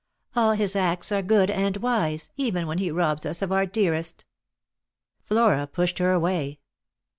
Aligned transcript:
"All 0.35 0.53
his 0.53 0.75
acts 0.75 1.11
are 1.11 1.21
good 1.21 1.51
and 1.51 1.77
wise, 1.77 2.31
even 2.35 2.65
when 2.65 2.79
He 2.79 2.89
robs 2.89 3.23
us 3.23 3.43
of 3.43 3.51
our 3.51 3.67
dearest." 3.67 4.25
Flora 5.25 5.67
pushed 5.67 5.99
her 5.99 6.11
away. 6.11 6.57